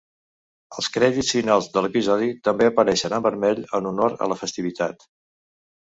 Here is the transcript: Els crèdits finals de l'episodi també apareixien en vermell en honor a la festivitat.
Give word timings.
Els 0.81 0.87
crèdits 0.95 1.33
finals 1.35 1.67
de 1.77 1.83
l'episodi 1.87 2.31
també 2.49 2.71
apareixien 2.73 3.19
en 3.21 3.29
vermell 3.29 3.65
en 3.81 3.93
honor 3.95 4.21
a 4.29 4.35
la 4.35 4.43
festivitat. 4.45 5.11